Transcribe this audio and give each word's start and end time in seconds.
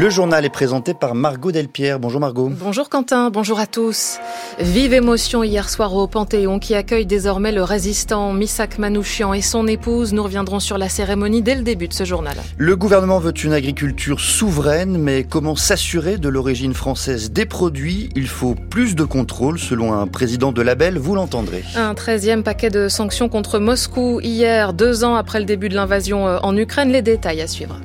Le 0.00 0.08
journal 0.08 0.46
est 0.46 0.48
présenté 0.48 0.94
par 0.94 1.14
Margot 1.14 1.52
Delpierre. 1.52 2.00
Bonjour 2.00 2.22
Margot. 2.22 2.50
Bonjour 2.50 2.88
Quentin, 2.88 3.28
bonjour 3.28 3.60
à 3.60 3.66
tous. 3.66 4.16
Vive 4.58 4.94
émotion 4.94 5.44
hier 5.44 5.68
soir 5.68 5.94
au 5.94 6.06
Panthéon 6.06 6.58
qui 6.58 6.74
accueille 6.74 7.04
désormais 7.04 7.52
le 7.52 7.62
résistant 7.62 8.32
Misak 8.32 8.78
Manouchian 8.78 9.34
et 9.34 9.42
son 9.42 9.66
épouse. 9.66 10.14
Nous 10.14 10.22
reviendrons 10.22 10.58
sur 10.58 10.78
la 10.78 10.88
cérémonie 10.88 11.42
dès 11.42 11.54
le 11.54 11.60
début 11.60 11.86
de 11.86 11.92
ce 11.92 12.04
journal. 12.04 12.34
Le 12.56 12.76
gouvernement 12.76 13.18
veut 13.18 13.34
une 13.44 13.52
agriculture 13.52 14.20
souveraine, 14.20 14.96
mais 14.96 15.22
comment 15.24 15.54
s'assurer 15.54 16.16
de 16.16 16.30
l'origine 16.30 16.72
française 16.72 17.30
des 17.30 17.44
produits? 17.44 18.08
Il 18.16 18.26
faut 18.26 18.54
plus 18.54 18.94
de 18.94 19.04
contrôle 19.04 19.58
selon 19.58 19.92
un 19.92 20.06
président 20.06 20.50
de 20.50 20.62
label, 20.62 20.96
vous 20.96 21.14
l'entendrez. 21.14 21.62
Un 21.76 21.92
treizième 21.92 22.42
paquet 22.42 22.70
de 22.70 22.88
sanctions 22.88 23.28
contre 23.28 23.58
Moscou 23.58 24.18
hier, 24.22 24.72
deux 24.72 25.04
ans 25.04 25.16
après 25.16 25.40
le 25.40 25.44
début 25.44 25.68
de 25.68 25.74
l'invasion 25.74 26.26
euh, 26.26 26.38
en 26.42 26.56
Ukraine. 26.56 26.90
Les 26.90 27.02
détails 27.02 27.42
à 27.42 27.46
suivre 27.46 27.76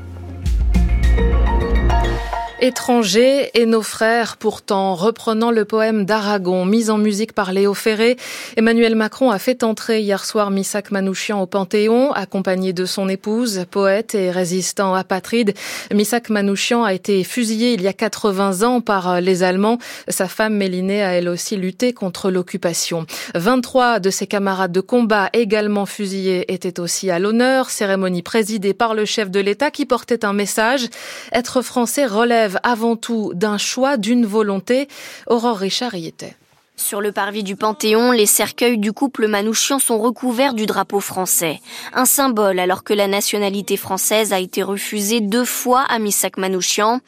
étrangers 2.66 3.52
et 3.54 3.68
nos 3.68 3.84
frères. 3.84 4.38
Pourtant, 4.38 4.96
reprenant 4.96 5.52
le 5.52 5.66
poème 5.66 6.04
d'Aragon, 6.04 6.66
mis 6.66 6.90
en 6.90 6.98
musique 6.98 7.34
par 7.34 7.54
Léo 7.54 7.76
Ferré, 7.76 8.18
Emmanuel 8.58 8.96
Macron 8.96 9.30
a 9.30 9.38
fait 9.38 9.64
entrer 9.64 10.02
hier 10.02 10.26
soir 10.26 10.50
Missak 10.50 10.90
Manouchian 10.90 11.40
au 11.40 11.46
Panthéon, 11.46 12.12
accompagné 12.12 12.74
de 12.74 12.86
son 12.86 13.08
épouse, 13.08 13.66
poète 13.70 14.16
et 14.16 14.32
résistant 14.32 14.96
apatride. 14.96 15.54
Missak 15.94 16.32
Manouchian 16.32 16.84
a 16.84 16.94
été 16.94 17.24
fusillé 17.24 17.74
il 17.74 17.84
y 17.84 17.88
a 17.88 17.94
80 17.94 18.64
ans 18.64 18.82
par 18.82 19.22
les 19.22 19.44
Allemands. 19.44 19.78
Sa 20.08 20.28
femme 20.28 20.56
Mélinée 20.56 21.04
a 21.04 21.12
elle 21.12 21.30
aussi 21.30 21.58
lutté 21.58 21.94
contre 21.94 22.32
l'occupation. 22.32 23.06
23 23.36 24.00
de 24.00 24.10
ses 24.10 24.26
camarades 24.26 24.72
de 24.72 24.82
combat 24.82 25.30
également 25.34 25.86
fusillés 25.86 26.52
étaient 26.52 26.80
aussi 26.80 27.12
à 27.12 27.20
l'honneur. 27.20 27.70
Cérémonie 27.70 28.24
présidée 28.24 28.74
par 28.74 28.96
le 28.96 29.06
chef 29.06 29.30
de 29.30 29.40
l'État 29.40 29.70
qui 29.70 29.86
portait 29.86 30.26
un 30.26 30.34
message. 30.34 30.88
Être 31.32 31.62
français 31.62 32.08
relève 32.08 32.55
avant 32.64 32.96
tout 32.96 33.32
d'un 33.34 33.58
choix, 33.58 33.98
d'une 33.98 34.26
volonté. 34.26 34.88
Aurore 35.28 35.58
Richard 35.58 35.96
y 35.96 36.08
était. 36.08 36.36
Sur 36.78 37.00
le 37.00 37.14
parvis 37.14 37.44
du 37.44 37.56
Panthéon, 37.56 38.12
les 38.12 38.26
cercueils 38.26 38.78
du 38.78 38.92
couple 38.92 39.28
Manouchian 39.28 39.80
sont 39.80 39.98
recouverts 39.98 40.54
du 40.54 40.66
drapeau 40.66 41.00
français. 41.00 41.62
Un 41.94 42.04
symbole 42.04 42.60
alors 42.60 42.84
que 42.84 42.94
la 42.94 43.08
nationalité 43.08 43.78
française 43.78 44.34
a 44.34 44.40
été 44.40 44.62
refusée 44.62 45.22
deux 45.22 45.46
fois 45.46 45.82
à 45.82 46.00
Missak 46.00 46.38
Manouchian. 46.38 47.00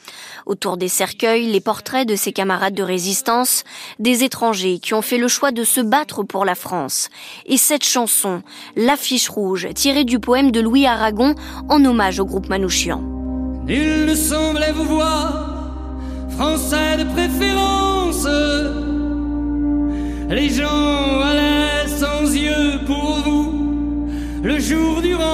Autour 0.45 0.77
des 0.77 0.87
cercueils, 0.87 1.47
les 1.47 1.59
portraits 1.59 2.07
de 2.07 2.15
ses 2.15 2.31
camarades 2.31 2.75
de 2.75 2.83
résistance, 2.83 3.65
des 3.99 4.23
étrangers 4.23 4.79
qui 4.79 4.93
ont 4.93 5.01
fait 5.01 5.17
le 5.17 5.27
choix 5.27 5.51
de 5.51 5.65
se 5.65 5.81
battre 5.81 6.23
pour 6.23 6.45
la 6.45 6.55
France. 6.55 7.09
Et 7.45 7.57
cette 7.57 7.83
chanson, 7.83 8.43
L'affiche 8.77 9.27
rouge, 9.27 9.67
tirée 9.75 10.05
du 10.05 10.19
poème 10.19 10.51
de 10.51 10.61
Louis 10.61 10.85
Aragon 10.85 11.35
en 11.67 11.83
hommage 11.83 12.19
au 12.19 12.25
groupe 12.25 12.47
Manouchian. 12.47 13.16
Il 13.69 14.05
ne 14.05 14.15
semblait 14.15 14.71
vous 14.71 14.85
voir, 14.85 15.73
français 16.29 16.97
de 16.97 17.03
préférence. 17.03 18.25
Les 20.29 20.49
gens 20.49 21.19
allaient 21.19 21.87
sans 21.89 22.33
yeux 22.33 22.79
pour 22.85 23.15
vous, 23.25 24.09
le 24.41 24.57
jour 24.57 25.01
durant. 25.01 25.27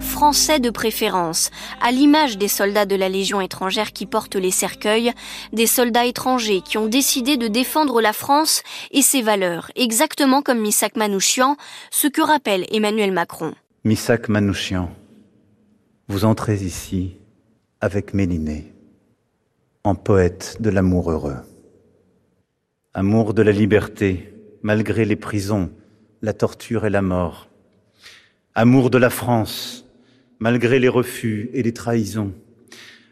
Français 0.00 0.60
de 0.60 0.68
préférence, 0.68 1.50
à 1.80 1.92
l'image 1.92 2.36
des 2.36 2.48
soldats 2.48 2.84
de 2.84 2.96
la 2.96 3.08
Légion 3.08 3.40
étrangère 3.40 3.94
qui 3.94 4.04
portent 4.04 4.36
les 4.36 4.50
cercueils, 4.50 5.12
des 5.54 5.66
soldats 5.66 6.04
étrangers 6.04 6.60
qui 6.60 6.76
ont 6.76 6.88
décidé 6.88 7.38
de 7.38 7.48
défendre 7.48 8.02
la 8.02 8.12
France 8.12 8.62
et 8.90 9.00
ses 9.00 9.22
valeurs, 9.22 9.70
exactement 9.76 10.42
comme 10.42 10.60
Missak 10.60 10.96
Manouchian, 10.96 11.56
ce 11.90 12.06
que 12.06 12.20
rappelle 12.20 12.66
Emmanuel 12.70 13.12
Macron. 13.12 13.54
Missak 13.84 14.28
Manouchian 14.28 14.90
vous 16.08 16.24
entrez 16.24 16.56
ici 16.56 17.16
avec 17.82 18.14
Mélinée, 18.14 18.72
en 19.84 19.94
poète 19.94 20.56
de 20.58 20.70
l'amour 20.70 21.10
heureux. 21.10 21.36
Amour 22.94 23.34
de 23.34 23.42
la 23.42 23.52
liberté, 23.52 24.32
malgré 24.62 25.04
les 25.04 25.16
prisons, 25.16 25.70
la 26.22 26.32
torture 26.32 26.86
et 26.86 26.90
la 26.90 27.02
mort. 27.02 27.48
Amour 28.54 28.88
de 28.88 28.96
la 28.96 29.10
France, 29.10 29.84
malgré 30.38 30.78
les 30.78 30.88
refus 30.88 31.50
et 31.52 31.62
les 31.62 31.74
trahisons. 31.74 32.32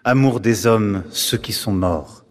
Amour 0.03 0.41
des 0.41 0.67
hommes, 0.67 1.05
ceux 1.11 1.39
qui 1.39 1.53
sont 1.53 1.73
morts 1.73 2.25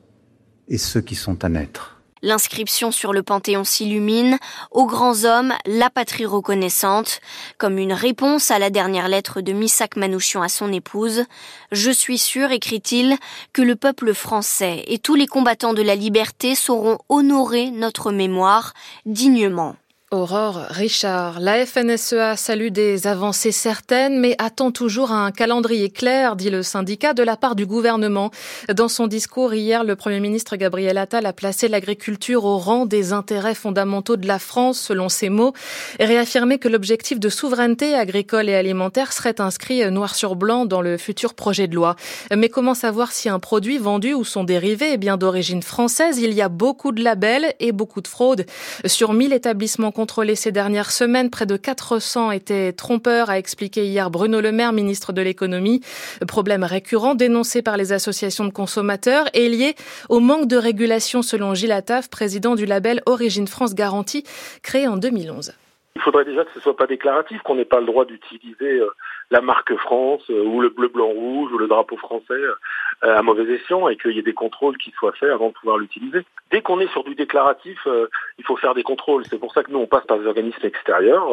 et 0.67 0.79
ceux 0.79 1.01
qui 1.01 1.15
sont 1.15 1.45
à 1.45 1.49
naître. 1.49 1.94
L'inscription 2.25 2.91
sur 2.91 3.13
le 3.13 3.21
Panthéon 3.21 3.63
s'illumine, 3.63 4.39
aux 4.71 4.87
grands 4.87 5.25
hommes, 5.25 5.53
la 5.67 5.91
patrie 5.91 6.25
reconnaissante, 6.25 7.21
comme 7.59 7.77
une 7.77 7.93
réponse 7.93 8.49
à 8.49 8.57
la 8.57 8.71
dernière 8.71 9.09
lettre 9.09 9.41
de 9.41 9.53
Missak 9.53 9.95
Manouchian 9.95 10.41
à 10.41 10.49
son 10.49 10.73
épouse. 10.73 11.25
Je 11.71 11.91
suis 11.91 12.17
sûr, 12.17 12.49
écrit-il, 12.49 13.15
que 13.53 13.61
le 13.61 13.75
peuple 13.75 14.15
français 14.15 14.83
et 14.87 14.97
tous 14.97 15.13
les 15.13 15.27
combattants 15.27 15.75
de 15.75 15.83
la 15.83 15.93
liberté 15.93 16.55
sauront 16.55 16.97
honorer 17.09 17.69
notre 17.69 18.11
mémoire 18.11 18.73
dignement. 19.05 19.75
Aurore 20.15 20.67
Richard, 20.69 21.41
la 21.41 21.65
FNSEA 21.65 22.37
salue 22.37 22.69
des 22.69 23.05
avancées 23.05 23.51
certaines, 23.51 24.17
mais 24.17 24.35
attend 24.37 24.71
toujours 24.71 25.11
un 25.11 25.31
calendrier 25.31 25.89
clair, 25.89 26.37
dit 26.37 26.49
le 26.49 26.63
syndicat, 26.63 27.13
de 27.13 27.21
la 27.21 27.35
part 27.35 27.53
du 27.53 27.65
gouvernement. 27.65 28.31
Dans 28.73 28.87
son 28.87 29.07
discours 29.07 29.53
hier, 29.53 29.83
le 29.83 29.97
Premier 29.97 30.21
ministre 30.21 30.55
Gabriel 30.55 30.97
Attal 30.97 31.25
a 31.25 31.33
placé 31.33 31.67
l'agriculture 31.67 32.45
au 32.45 32.57
rang 32.57 32.85
des 32.85 33.11
intérêts 33.11 33.55
fondamentaux 33.55 34.15
de 34.15 34.25
la 34.25 34.39
France, 34.39 34.79
selon 34.79 35.09
ses 35.09 35.27
mots, 35.27 35.51
et 35.99 36.05
réaffirmé 36.05 36.59
que 36.59 36.69
l'objectif 36.69 37.19
de 37.19 37.27
souveraineté 37.27 37.93
agricole 37.93 38.47
et 38.47 38.55
alimentaire 38.55 39.11
serait 39.11 39.41
inscrit 39.41 39.91
noir 39.91 40.15
sur 40.15 40.37
blanc 40.37 40.65
dans 40.65 40.81
le 40.81 40.95
futur 40.95 41.33
projet 41.33 41.67
de 41.67 41.75
loi. 41.75 41.97
Mais 42.33 42.47
comment 42.47 42.73
savoir 42.73 43.11
si 43.11 43.27
un 43.27 43.39
produit 43.39 43.79
vendu 43.79 44.13
ou 44.13 44.23
son 44.23 44.45
dérivé 44.45 44.93
est 44.93 44.97
bien 44.97 45.17
d'origine 45.17 45.61
française? 45.61 46.19
Il 46.19 46.31
y 46.31 46.41
a 46.41 46.47
beaucoup 46.47 46.93
de 46.93 47.03
labels 47.03 47.53
et 47.59 47.73
beaucoup 47.73 47.99
de 47.99 48.07
fraudes. 48.07 48.45
Sur 48.85 49.11
1000 49.11 49.33
établissements 49.33 49.91
contrôlés 50.05 50.35
ces 50.35 50.51
dernières 50.51 50.91
semaines. 50.91 51.31
Près 51.31 51.47
de 51.47 51.57
400 51.57 52.29
étaient 52.29 52.73
trompeurs, 52.73 53.31
a 53.31 53.39
expliqué 53.39 53.87
hier 53.87 54.11
Bruno 54.11 54.39
Le 54.39 54.51
Maire, 54.51 54.71
ministre 54.71 55.13
de 55.13 55.21
l'économie. 55.23 55.81
Problème 56.27 56.63
récurrent 56.63 57.15
dénoncé 57.15 57.63
par 57.63 57.75
les 57.75 57.91
associations 57.91 58.45
de 58.45 58.51
consommateurs 58.51 59.25
et 59.33 59.49
lié 59.49 59.73
au 60.09 60.19
manque 60.19 60.47
de 60.47 60.57
régulation 60.57 61.23
selon 61.23 61.55
Gilles 61.55 61.71
Attaf, 61.71 62.07
président 62.11 62.53
du 62.53 62.67
label 62.67 63.01
Origine 63.07 63.47
France 63.47 63.73
Garantie, 63.73 64.23
créé 64.61 64.87
en 64.87 64.97
2011. 64.97 65.53
Il 65.95 66.01
faudrait 66.03 66.25
déjà 66.25 66.45
que 66.45 66.51
ce 66.53 66.59
soit 66.59 66.77
pas 66.77 66.85
déclaratif, 66.85 67.41
qu'on 67.41 67.55
n'ait 67.55 67.65
pas 67.65 67.79
le 67.79 67.87
droit 67.87 68.05
d'utiliser 68.05 68.77
euh, 68.77 68.91
la 69.31 69.41
marque 69.41 69.75
France 69.77 70.23
euh, 70.29 70.43
ou 70.43 70.61
le 70.61 70.69
bleu 70.69 70.87
blanc 70.87 71.07
rouge 71.07 71.51
ou 71.51 71.57
le 71.57 71.67
drapeau 71.67 71.97
français 71.97 72.33
euh, 72.33 72.55
à 73.01 73.21
mauvais 73.21 73.51
escient 73.53 73.87
et 73.89 73.97
qu'il 73.97 74.11
y 74.11 74.19
ait 74.19 74.23
des 74.23 74.33
contrôles 74.33 74.77
qui 74.77 74.91
soient 74.91 75.13
faits 75.13 75.31
avant 75.31 75.49
de 75.49 75.53
pouvoir 75.53 75.77
l'utiliser. 75.77 76.25
Dès 76.51 76.61
qu'on 76.61 76.79
est 76.79 76.91
sur 76.91 77.03
du 77.03 77.15
déclaratif, 77.15 77.79
euh, 77.87 78.07
il 78.37 78.45
faut 78.45 78.55
faire 78.55 78.75
des 78.75 78.83
contrôles. 78.83 79.25
C'est 79.25 79.39
pour 79.39 79.53
ça 79.53 79.63
que 79.63 79.71
nous 79.71 79.79
on 79.79 79.87
passe 79.87 80.05
par 80.05 80.19
des 80.19 80.27
organismes 80.27 80.65
extérieurs 80.65 81.27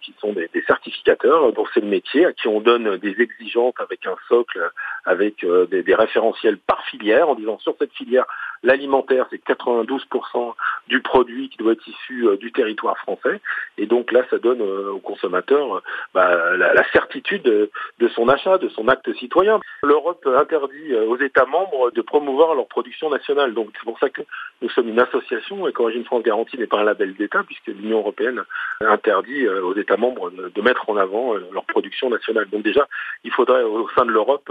qui 0.00 0.14
sont 0.18 0.32
des, 0.32 0.50
certificateurs 0.66 1.52
dont 1.52 1.66
c'est 1.72 1.80
le 1.80 1.86
métier, 1.86 2.26
à 2.26 2.32
qui 2.32 2.48
on 2.48 2.60
donne 2.60 2.96
des 2.96 3.20
exigences 3.20 3.74
avec 3.78 4.06
un 4.06 4.16
socle, 4.28 4.70
avec 5.04 5.46
des 5.70 5.94
référentiels 5.94 6.58
par 6.58 6.82
filière, 6.86 7.28
en 7.28 7.34
disant 7.34 7.58
sur 7.58 7.76
cette 7.78 7.92
filière 7.92 8.26
L'alimentaire, 8.66 9.26
c'est 9.30 9.42
92% 9.44 10.54
du 10.88 11.00
produit 11.00 11.48
qui 11.48 11.56
doit 11.56 11.72
être 11.72 11.86
issu 11.86 12.26
du 12.38 12.52
territoire 12.52 12.98
français. 12.98 13.40
Et 13.78 13.86
donc 13.86 14.12
là, 14.12 14.22
ça 14.30 14.38
donne 14.38 14.60
au 14.60 14.98
consommateur 14.98 15.82
bah, 16.14 16.56
la, 16.56 16.84
certitude 16.92 17.42
de, 17.42 18.08
son 18.08 18.28
achat, 18.28 18.58
de 18.58 18.68
son 18.68 18.88
acte 18.88 19.12
citoyen. 19.14 19.60
L'Europe 19.82 20.26
interdit 20.26 20.92
euh, 20.92 21.06
aux 21.06 21.18
États 21.18 21.46
membres 21.46 21.90
de 21.90 22.02
promouvoir 22.02 22.54
leur 22.54 22.66
production 22.66 23.10
nationale. 23.10 23.54
Donc 23.54 23.70
c'est 23.74 23.84
pour 23.84 23.98
ça 23.98 24.08
que 24.10 24.22
nous 24.62 24.68
sommes 24.70 24.88
une 24.88 25.00
association 25.00 25.66
et 25.68 25.72
qu'Origine 25.72 26.04
France 26.04 26.22
Garantie 26.22 26.58
n'est 26.58 26.66
pas 26.66 26.80
un 26.80 26.84
label 26.84 27.14
d'État 27.14 27.42
puisque 27.44 27.68
l'Union 27.68 27.98
européenne 27.98 28.42
interdit 28.80 29.46
euh, 29.46 29.62
aux 29.62 29.76
États 29.76 29.96
membres 29.96 30.30
de 30.30 30.62
mettre 30.62 30.88
en 30.88 30.96
avant 30.96 31.34
euh, 31.34 31.46
leur 31.52 31.64
production 31.64 32.10
nationale. 32.10 32.48
Donc 32.50 32.62
déjà, 32.62 32.88
il 33.24 33.32
faudrait 33.32 33.62
au 33.62 33.88
sein 33.90 34.04
de 34.04 34.10
l'Europe 34.10 34.50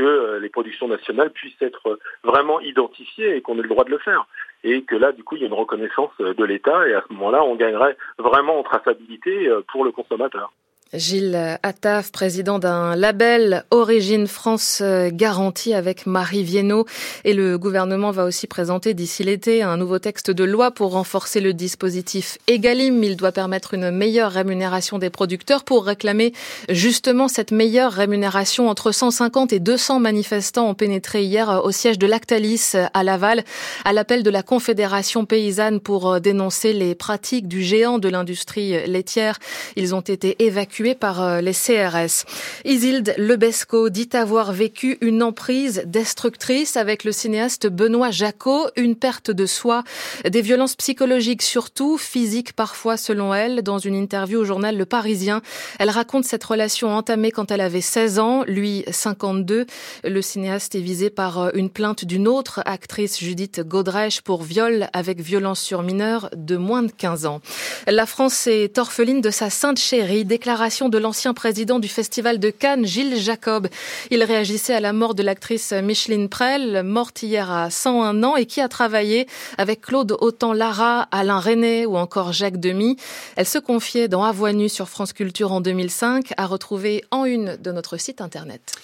que 0.00 0.38
les 0.40 0.48
productions 0.48 0.88
nationales 0.88 1.30
puissent 1.30 1.60
être 1.60 1.98
vraiment 2.24 2.60
identifiées 2.60 3.36
et 3.36 3.42
qu'on 3.42 3.58
ait 3.58 3.62
le 3.62 3.68
droit 3.68 3.84
de 3.84 3.90
le 3.90 3.98
faire. 3.98 4.26
Et 4.64 4.82
que 4.82 4.96
là, 4.96 5.12
du 5.12 5.24
coup, 5.24 5.36
il 5.36 5.42
y 5.42 5.44
a 5.44 5.48
une 5.48 5.54
reconnaissance 5.54 6.10
de 6.18 6.44
l'État 6.44 6.88
et 6.88 6.94
à 6.94 7.02
ce 7.06 7.12
moment-là, 7.14 7.42
on 7.44 7.54
gagnerait 7.56 7.96
vraiment 8.18 8.58
en 8.58 8.62
traçabilité 8.62 9.50
pour 9.72 9.84
le 9.84 9.92
consommateur. 9.92 10.52
Gilles 10.92 11.56
Attaf, 11.62 12.10
président 12.10 12.58
d'un 12.58 12.96
label 12.96 13.64
Origine 13.70 14.26
France 14.26 14.80
euh, 14.82 15.10
Garantie 15.12 15.72
avec 15.72 16.04
Marie 16.04 16.42
Viennot. 16.42 16.84
Et 17.22 17.32
le 17.32 17.58
gouvernement 17.58 18.10
va 18.10 18.24
aussi 18.24 18.48
présenter 18.48 18.92
d'ici 18.92 19.22
l'été 19.22 19.62
un 19.62 19.76
nouveau 19.76 20.00
texte 20.00 20.32
de 20.32 20.42
loi 20.42 20.72
pour 20.72 20.90
renforcer 20.90 21.40
le 21.40 21.54
dispositif 21.54 22.38
Egalim. 22.48 23.04
Il 23.04 23.16
doit 23.16 23.30
permettre 23.30 23.74
une 23.74 23.92
meilleure 23.92 24.32
rémunération 24.32 24.98
des 24.98 25.10
producteurs 25.10 25.62
pour 25.62 25.84
réclamer 25.84 26.32
justement 26.68 27.28
cette 27.28 27.52
meilleure 27.52 27.92
rémunération. 27.92 28.68
Entre 28.68 28.90
150 28.90 29.52
et 29.52 29.60
200 29.60 30.00
manifestants 30.00 30.70
ont 30.70 30.74
pénétré 30.74 31.22
hier 31.22 31.60
au 31.62 31.70
siège 31.70 31.98
de 31.98 32.08
Lactalis 32.08 32.72
à 32.92 33.04
Laval 33.04 33.44
à 33.84 33.92
l'appel 33.92 34.24
de 34.24 34.30
la 34.30 34.42
Confédération 34.42 35.24
paysanne 35.24 35.78
pour 35.78 36.20
dénoncer 36.20 36.72
les 36.72 36.96
pratiques 36.96 37.46
du 37.46 37.62
géant 37.62 38.00
de 38.00 38.08
l'industrie 38.08 38.88
laitière. 38.88 39.38
Ils 39.76 39.94
ont 39.94 40.00
été 40.00 40.42
évacués 40.42 40.79
évacués 40.80 40.94
par 40.94 41.22
euh, 41.22 41.40
les 41.40 41.52
CRS. 41.52 42.24
Isilde 42.64 43.14
Lebesco 43.16 43.90
dit 43.90 44.08
avoir 44.12 44.52
vécu 44.52 44.98
une 45.00 45.22
emprise 45.22 45.82
destructrice 45.86 46.76
avec 46.76 47.04
le 47.04 47.12
cinéaste 47.12 47.66
Benoît 47.66 48.10
Jacot, 48.10 48.68
une 48.76 48.96
perte 48.96 49.30
de 49.30 49.46
soi, 49.46 49.84
des 50.28 50.42
violences 50.42 50.76
psychologiques 50.76 51.42
surtout, 51.42 51.98
physiques 51.98 52.52
parfois 52.54 52.96
selon 52.96 53.34
elle. 53.34 53.62
Dans 53.62 53.78
une 53.78 53.94
interview 53.94 54.40
au 54.40 54.44
journal 54.44 54.76
Le 54.76 54.86
Parisien, 54.86 55.42
elle 55.78 55.90
raconte 55.90 56.24
cette 56.24 56.44
relation 56.44 56.94
entamée 56.94 57.30
quand 57.30 57.50
elle 57.50 57.60
avait 57.60 57.80
16 57.80 58.18
ans, 58.18 58.44
lui 58.46 58.84
52. 58.90 59.66
Le 60.04 60.22
cinéaste 60.22 60.74
est 60.74 60.80
visé 60.80 61.10
par 61.10 61.38
euh, 61.38 61.50
une 61.54 61.70
plainte 61.70 62.04
d'une 62.04 62.28
autre 62.28 62.62
actrice, 62.64 63.18
Judith 63.18 63.60
Godrèche, 63.60 64.22
pour 64.22 64.42
viol 64.42 64.88
avec 64.92 65.20
violence 65.20 65.60
sur 65.60 65.82
mineur 65.82 66.30
de 66.34 66.56
moins 66.56 66.82
de 66.82 66.92
15 66.92 67.26
ans. 67.26 67.40
La 67.86 68.06
France 68.06 68.46
est 68.46 68.78
orpheline 68.78 69.20
de 69.20 69.30
sa 69.30 69.50
sainte 69.50 69.78
chérie. 69.78 70.24
Déclaration 70.24 70.69
de 70.70 70.98
l'ancien 70.98 71.34
président 71.34 71.80
du 71.80 71.88
Festival 71.88 72.38
de 72.38 72.50
Cannes, 72.50 72.86
Gilles 72.86 73.20
Jacob. 73.20 73.66
Il 74.12 74.22
réagissait 74.22 74.72
à 74.72 74.78
la 74.78 74.92
mort 74.92 75.16
de 75.16 75.22
l'actrice 75.24 75.72
Micheline 75.72 76.28
Prel, 76.28 76.84
morte 76.84 77.24
hier 77.24 77.50
à 77.50 77.70
101 77.70 78.22
ans 78.22 78.36
et 78.36 78.46
qui 78.46 78.60
a 78.60 78.68
travaillé 78.68 79.26
avec 79.58 79.80
Claude 79.80 80.16
Autant-Lara, 80.20 81.08
Alain 81.10 81.40
René 81.40 81.86
ou 81.86 81.96
encore 81.96 82.32
Jacques 82.32 82.60
Demy. 82.60 82.96
Elle 83.34 83.46
se 83.46 83.58
confiait 83.58 84.06
dans 84.06 84.32
Nue 84.52 84.68
sur 84.68 84.88
France 84.88 85.12
Culture 85.12 85.50
en 85.50 85.60
2005, 85.60 86.34
à 86.36 86.46
retrouver 86.46 87.04
en 87.10 87.24
une 87.24 87.56
de 87.56 87.72
notre 87.72 87.96
site 87.96 88.20
internet. 88.20 88.76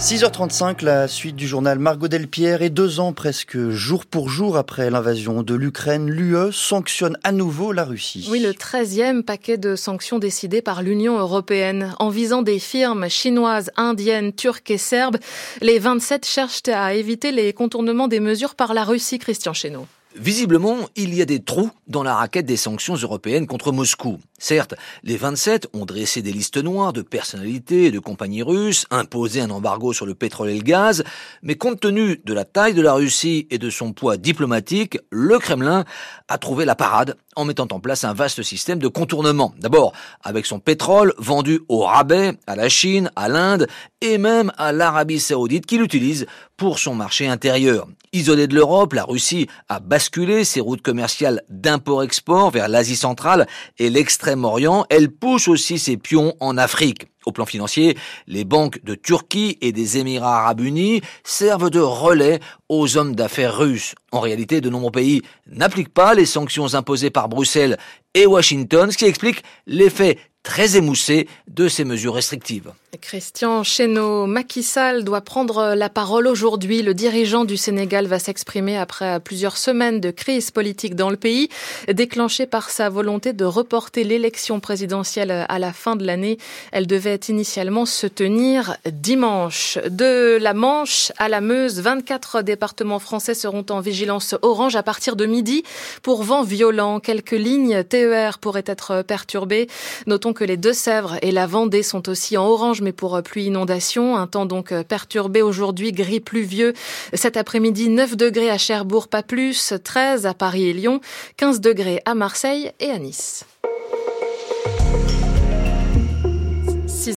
6h35, 0.00 0.82
la 0.82 1.08
suite 1.08 1.36
du 1.36 1.46
journal 1.46 1.78
Margot 1.78 2.08
Delpierre 2.08 2.62
et 2.62 2.70
deux 2.70 3.00
ans 3.00 3.12
presque 3.12 3.58
jour 3.68 4.06
pour 4.06 4.30
jour 4.30 4.56
après 4.56 4.88
l'invasion 4.88 5.42
de 5.42 5.54
l'Ukraine, 5.54 6.08
l'UE 6.08 6.52
sanctionne 6.52 7.18
à 7.22 7.32
nouveau 7.32 7.70
la 7.72 7.84
Russie. 7.84 8.26
Oui, 8.30 8.40
le 8.40 8.52
13e 8.52 9.22
paquet 9.22 9.58
de 9.58 9.76
sanctions 9.76 10.18
décidé 10.18 10.62
par 10.62 10.82
l'Union 10.82 11.18
européenne 11.18 11.94
en 11.98 12.08
visant 12.08 12.40
des 12.40 12.58
firmes 12.58 13.10
chinoises, 13.10 13.70
indiennes, 13.76 14.32
turques 14.32 14.70
et 14.70 14.78
serbes. 14.78 15.18
Les 15.60 15.78
27 15.78 16.26
cherchent 16.26 16.68
à 16.72 16.94
éviter 16.94 17.30
les 17.30 17.52
contournements 17.52 18.08
des 18.08 18.20
mesures 18.20 18.54
par 18.54 18.72
la 18.72 18.84
Russie, 18.84 19.18
Christian 19.18 19.52
Chesneau. 19.52 19.86
Visiblement, 20.16 20.88
il 20.96 21.14
y 21.14 21.22
a 21.22 21.24
des 21.24 21.40
trous 21.40 21.70
dans 21.86 22.02
la 22.02 22.16
raquette 22.16 22.44
des 22.44 22.56
sanctions 22.56 22.96
européennes 22.96 23.46
contre 23.46 23.70
Moscou. 23.70 24.18
Certes, 24.40 24.74
les 25.04 25.16
27 25.16 25.68
ont 25.72 25.86
dressé 25.86 26.20
des 26.20 26.32
listes 26.32 26.56
noires 26.56 26.92
de 26.92 27.02
personnalités 27.02 27.84
et 27.84 27.90
de 27.92 28.00
compagnies 28.00 28.42
russes, 28.42 28.86
imposé 28.90 29.40
un 29.40 29.50
embargo 29.50 29.92
sur 29.92 30.06
le 30.06 30.16
pétrole 30.16 30.50
et 30.50 30.56
le 30.56 30.64
gaz, 30.64 31.04
mais 31.44 31.54
compte 31.54 31.78
tenu 31.78 32.20
de 32.24 32.34
la 32.34 32.44
taille 32.44 32.74
de 32.74 32.82
la 32.82 32.94
Russie 32.94 33.46
et 33.50 33.58
de 33.58 33.70
son 33.70 33.92
poids 33.92 34.16
diplomatique, 34.16 34.98
le 35.10 35.38
Kremlin 35.38 35.84
a 36.26 36.38
trouvé 36.38 36.64
la 36.64 36.74
parade 36.74 37.16
en 37.40 37.44
mettant 37.44 37.68
en 37.70 37.80
place 37.80 38.04
un 38.04 38.12
vaste 38.12 38.42
système 38.42 38.78
de 38.78 38.88
contournement. 38.88 39.54
D'abord, 39.58 39.92
avec 40.22 40.46
son 40.46 40.60
pétrole 40.60 41.14
vendu 41.18 41.60
au 41.68 41.80
rabais 41.80 42.34
à 42.46 42.54
la 42.54 42.68
Chine, 42.68 43.10
à 43.16 43.28
l'Inde 43.28 43.66
et 44.00 44.18
même 44.18 44.52
à 44.58 44.72
l'Arabie 44.72 45.20
saoudite 45.20 45.66
qui 45.66 45.78
l'utilise 45.78 46.26
pour 46.56 46.78
son 46.78 46.94
marché 46.94 47.26
intérieur. 47.26 47.86
Isolée 48.12 48.46
de 48.46 48.54
l'Europe, 48.54 48.92
la 48.92 49.04
Russie 49.04 49.46
a 49.68 49.80
basculé 49.80 50.44
ses 50.44 50.60
routes 50.60 50.82
commerciales 50.82 51.42
d'import-export 51.48 52.50
vers 52.50 52.68
l'Asie 52.68 52.96
centrale 52.96 53.46
et 53.78 53.88
l'extrême 53.88 54.44
orient 54.44 54.84
elle 54.90 55.10
pousse 55.10 55.48
aussi 55.48 55.78
ses 55.78 55.96
pions 55.96 56.34
en 56.40 56.58
Afrique. 56.58 57.06
Au 57.30 57.32
plan 57.32 57.46
financier, 57.46 57.96
les 58.26 58.44
banques 58.44 58.82
de 58.82 58.96
Turquie 58.96 59.56
et 59.60 59.70
des 59.70 59.98
Émirats 59.98 60.40
arabes 60.40 60.62
unis 60.62 61.00
servent 61.22 61.70
de 61.70 61.78
relais 61.78 62.40
aux 62.68 62.96
hommes 62.96 63.14
d'affaires 63.14 63.56
russes. 63.56 63.94
En 64.10 64.18
réalité, 64.18 64.60
de 64.60 64.68
nombreux 64.68 64.90
pays 64.90 65.22
n'appliquent 65.46 65.94
pas 65.94 66.14
les 66.14 66.26
sanctions 66.26 66.74
imposées 66.74 67.10
par 67.10 67.28
Bruxelles 67.28 67.78
et 68.14 68.26
Washington, 68.26 68.90
ce 68.90 68.98
qui 68.98 69.04
explique 69.04 69.44
l'effet 69.68 70.18
très 70.42 70.76
émoussé 70.76 71.28
de 71.48 71.68
ces 71.68 71.84
mesures 71.84 72.14
restrictives. 72.14 72.72
Christian 73.00 73.62
Chesneau, 73.62 74.26
Macky 74.26 74.62
Sall 74.62 75.04
doit 75.04 75.20
prendre 75.20 75.74
la 75.74 75.88
parole 75.88 76.26
aujourd'hui. 76.26 76.82
Le 76.82 76.92
dirigeant 76.92 77.44
du 77.44 77.56
Sénégal 77.56 78.06
va 78.06 78.18
s'exprimer 78.18 78.76
après 78.76 79.20
plusieurs 79.20 79.56
semaines 79.56 80.00
de 80.00 80.10
crise 80.10 80.50
politique 80.50 80.96
dans 80.96 81.10
le 81.10 81.16
pays, 81.16 81.48
déclenchée 81.92 82.46
par 82.46 82.70
sa 82.70 82.88
volonté 82.88 83.32
de 83.32 83.44
reporter 83.44 84.02
l'élection 84.02 84.60
présidentielle 84.60 85.46
à 85.48 85.58
la 85.58 85.72
fin 85.72 85.94
de 85.94 86.04
l'année. 86.04 86.38
Elle 86.72 86.86
devait 86.86 87.20
initialement 87.28 87.86
se 87.86 88.06
tenir 88.06 88.76
dimanche. 88.90 89.78
De 89.88 90.38
la 90.40 90.54
Manche 90.54 91.12
à 91.18 91.28
la 91.28 91.40
Meuse, 91.40 91.80
24 91.80 92.42
départements 92.42 92.98
français 92.98 93.34
seront 93.34 93.66
en 93.70 93.80
vigilance 93.80 94.34
orange 94.42 94.74
à 94.74 94.82
partir 94.82 95.16
de 95.16 95.26
midi 95.26 95.62
pour 96.02 96.22
vent 96.22 96.42
violent. 96.42 96.98
Quelques 96.98 97.30
lignes 97.32 97.84
TER 97.84 98.38
pourraient 98.38 98.64
être 98.66 99.02
perturbées. 99.02 99.68
Notons 100.06 100.29
que 100.32 100.44
les 100.44 100.56
Deux-Sèvres 100.56 101.16
et 101.22 101.32
la 101.32 101.46
Vendée 101.46 101.82
sont 101.82 102.08
aussi 102.08 102.36
en 102.36 102.46
orange 102.46 102.80
mais 102.80 102.92
pour 102.92 103.20
pluie 103.22 103.44
inondation. 103.44 104.16
Un 104.16 104.26
temps 104.26 104.46
donc 104.46 104.74
perturbé 104.82 105.42
aujourd'hui, 105.42 105.92
gris 105.92 106.20
pluvieux. 106.20 106.72
Cet 107.14 107.36
après-midi, 107.36 107.88
9 107.88 108.16
degrés 108.16 108.50
à 108.50 108.58
Cherbourg, 108.58 109.08
pas 109.08 109.22
plus, 109.22 109.74
13 109.82 110.26
à 110.26 110.34
Paris 110.34 110.68
et 110.68 110.72
Lyon, 110.72 111.00
15 111.36 111.60
degrés 111.60 112.02
à 112.04 112.14
Marseille 112.14 112.72
et 112.80 112.90
à 112.90 112.98
Nice. 112.98 113.44